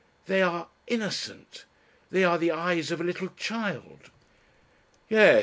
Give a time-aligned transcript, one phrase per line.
[0.25, 0.67] "They are...
[0.87, 1.65] innocent.
[2.09, 4.09] They are the eyes of a little child."
[5.09, 5.39] "Yes.